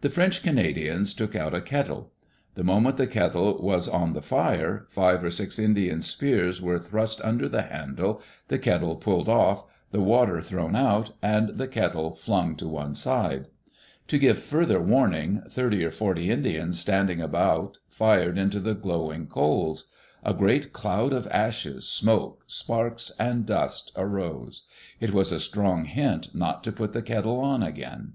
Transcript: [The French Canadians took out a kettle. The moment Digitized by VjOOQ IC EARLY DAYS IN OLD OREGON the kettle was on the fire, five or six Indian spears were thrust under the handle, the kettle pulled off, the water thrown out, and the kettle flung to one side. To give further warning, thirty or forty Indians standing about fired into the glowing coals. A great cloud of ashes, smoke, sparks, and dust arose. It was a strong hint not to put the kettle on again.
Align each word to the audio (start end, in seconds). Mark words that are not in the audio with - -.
[The 0.00 0.10
French 0.10 0.42
Canadians 0.42 1.14
took 1.14 1.36
out 1.36 1.54
a 1.54 1.60
kettle. 1.60 2.10
The 2.56 2.64
moment 2.64 2.96
Digitized 2.96 2.98
by 2.98 3.02
VjOOQ 3.02 3.06
IC 3.06 3.14
EARLY 3.14 3.22
DAYS 3.22 3.36
IN 3.36 3.36
OLD 3.38 3.38
OREGON 3.38 3.54
the 3.54 3.54
kettle 3.54 3.64
was 3.64 3.88
on 3.88 4.12
the 4.12 4.22
fire, 4.22 4.86
five 4.88 5.24
or 5.24 5.30
six 5.30 5.58
Indian 5.60 6.02
spears 6.02 6.60
were 6.60 6.78
thrust 6.80 7.20
under 7.22 7.48
the 7.48 7.62
handle, 7.62 8.22
the 8.48 8.58
kettle 8.58 8.96
pulled 8.96 9.28
off, 9.28 9.64
the 9.92 10.00
water 10.00 10.40
thrown 10.40 10.74
out, 10.74 11.12
and 11.22 11.50
the 11.50 11.68
kettle 11.68 12.16
flung 12.16 12.56
to 12.56 12.66
one 12.66 12.96
side. 12.96 13.46
To 14.08 14.18
give 14.18 14.40
further 14.40 14.80
warning, 14.80 15.40
thirty 15.48 15.84
or 15.84 15.92
forty 15.92 16.32
Indians 16.32 16.80
standing 16.80 17.20
about 17.20 17.78
fired 17.88 18.36
into 18.36 18.58
the 18.58 18.74
glowing 18.74 19.28
coals. 19.28 19.88
A 20.24 20.34
great 20.34 20.72
cloud 20.72 21.12
of 21.12 21.28
ashes, 21.28 21.86
smoke, 21.88 22.42
sparks, 22.48 23.12
and 23.20 23.46
dust 23.46 23.92
arose. 23.94 24.64
It 24.98 25.12
was 25.12 25.30
a 25.30 25.38
strong 25.38 25.84
hint 25.84 26.34
not 26.34 26.64
to 26.64 26.72
put 26.72 26.92
the 26.92 27.02
kettle 27.02 27.38
on 27.38 27.62
again. 27.62 28.14